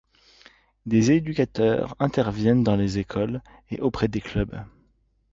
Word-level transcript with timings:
Des 0.87 1.11
éducateurs 1.11 1.95
interviennent 1.99 2.63
dans 2.63 2.75
les 2.75 2.97
écoles 2.97 3.43
et 3.69 3.79
auprès 3.81 4.07
des 4.07 4.19
clubs. 4.19 4.59